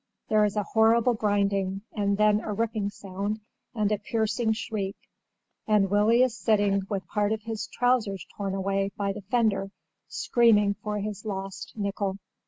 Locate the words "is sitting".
6.23-6.81